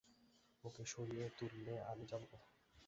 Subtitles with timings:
[0.63, 2.55] ওকে সরিয়ে তুললে আমি যাব কোথায়?